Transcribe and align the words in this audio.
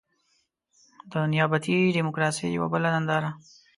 د 1.11 1.13
نيابتي 1.31 1.77
ډيموکراسۍ 1.95 2.47
يوه 2.57 2.67
بله 2.73 2.87
ننداره. 2.95 3.29